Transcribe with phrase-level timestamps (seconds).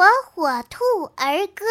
[0.00, 0.82] 火火兔
[1.16, 1.66] 儿歌。